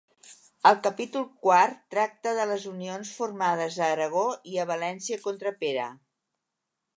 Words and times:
El 0.67 0.77
capítol 0.85 1.25
quart 1.47 1.77
tracta 1.95 2.33
de 2.39 2.47
les 2.53 2.65
Unions 2.71 3.11
formades 3.19 3.77
a 3.83 3.91
Aragó 3.97 4.25
i 4.55 4.59
a 4.65 4.67
València 4.73 5.21
contra 5.27 5.53
Pere. 5.63 5.87